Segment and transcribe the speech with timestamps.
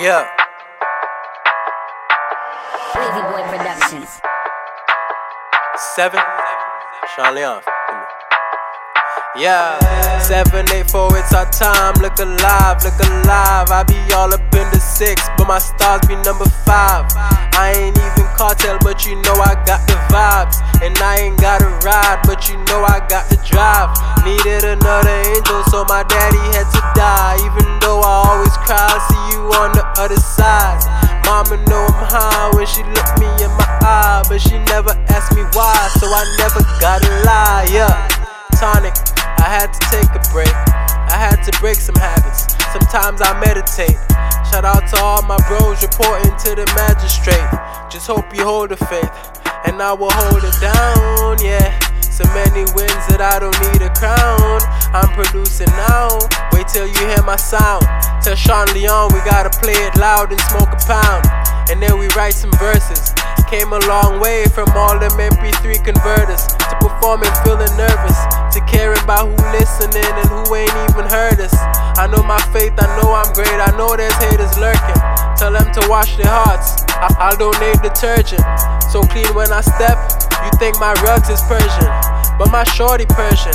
[0.00, 0.24] Yeah.
[2.96, 4.08] Wavy Boy Productions.
[5.94, 6.20] Seven.
[7.14, 7.60] Sean Leon.
[9.36, 9.76] Yeah.
[10.20, 12.00] Seven, eight, four, it's our time.
[12.00, 13.68] Look alive, look alive.
[13.68, 17.04] I be all up in the six, but my stars be number five.
[17.60, 20.64] I ain't even cartel, but you know I got the vibes.
[20.80, 23.92] And I ain't got a ride, but you know I got the drive.
[24.24, 26.99] Needed another angel, so my daddy had to die.
[30.10, 30.82] The side.
[31.24, 35.32] Mama know I'm high when she look me in my eye, but she never asked
[35.38, 37.70] me why, so I never gotta lie.
[37.70, 37.94] Yeah,
[38.58, 38.92] tonic.
[39.38, 40.52] I had to take a break.
[41.08, 42.50] I had to break some habits.
[42.74, 43.96] Sometimes I meditate.
[44.50, 47.48] Shout out to all my bros reporting to the magistrate.
[47.88, 49.14] Just hope you hold the faith,
[49.64, 51.38] and I will hold it down.
[51.38, 51.70] Yeah,
[52.02, 54.58] so many wins that I don't need a crown.
[54.90, 56.18] I'm producing now.
[56.52, 57.86] Wait till you hear my sound.
[58.22, 61.24] Tell Sean Leon we gotta play it loud and smoke a pound.
[61.70, 63.14] And then we write some verses.
[63.48, 68.18] Came a long way from all them MP3 converters to performing feeling nervous,
[68.54, 71.54] to caring about who listening and who ain't even heard us.
[71.98, 75.00] I know my faith, I know I'm great, I know there's haters lurking.
[75.34, 76.84] Tell them to wash their hearts.
[76.90, 78.44] I- I'll donate detergent,
[78.92, 79.98] so clean when I step.
[80.44, 81.90] You think my rugs is Persian,
[82.38, 83.54] but my shorty Persian,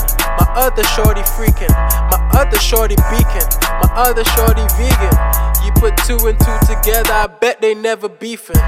[0.55, 1.71] other shorty freaking,
[2.09, 3.45] my other shorty beacon,
[3.83, 5.15] my other shorty vegan.
[5.63, 8.59] You put two and two together, I bet they never beefing.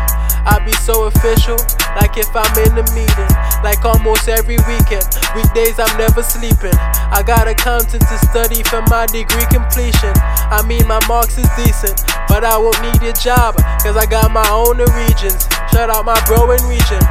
[0.48, 1.58] I be so official,
[1.96, 3.32] like if I'm in a meeting,
[3.64, 5.08] like almost every weekend.
[5.36, 6.76] Weekdays I'm never sleeping.
[6.76, 10.14] I got accounting to study for my degree completion.
[10.52, 14.32] I mean my marks is decent, but I won't need a job, cause I got
[14.32, 15.48] my own regions.
[15.72, 17.02] Shout out my bro in region.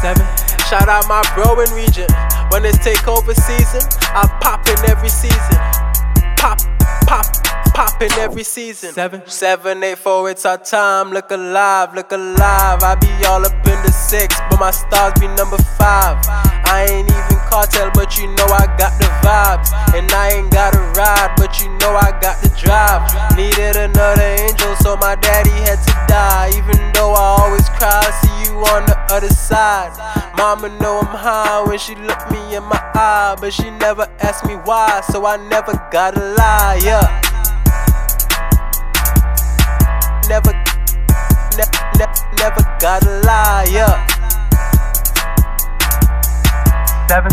[0.00, 0.41] Seven.
[0.72, 2.08] Shout out my bro in region.
[2.48, 3.84] When it's takeover season,
[4.16, 5.60] I pop in every season.
[6.40, 6.64] Pop,
[7.04, 7.28] pop,
[7.76, 8.94] pop in every season.
[8.94, 9.20] Seven.
[9.26, 11.10] Seven, eight, four, it's our time.
[11.10, 12.82] Look alive, look alive.
[12.82, 16.16] I be all up in the six, but my stars be number five.
[16.64, 19.68] I ain't even cartel, but you know I got the vibes.
[19.92, 23.12] And I ain't got a ride, but you know I got the drive.
[23.36, 26.48] Needed another angel, so my daddy had to die.
[26.56, 30.21] Even though I always cry, I see you on the other side.
[30.36, 34.46] Mama know I'm high when she look me in my eye, but she never asked
[34.46, 36.80] me why, so I never gotta lie.
[36.82, 37.06] Yeah.
[40.28, 40.52] Never,
[41.56, 43.66] ne- ne- never gotta lie.
[43.70, 43.96] Yeah.
[47.08, 47.32] Seven.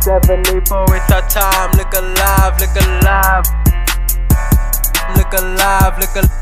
[0.00, 1.70] Seven, eight, four, it's our time.
[1.76, 3.44] Look alive, look alive.
[5.16, 6.41] Look alive, look alive.